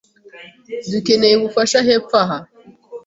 [0.91, 2.37] Dukeneye ubufasha hepfo aha.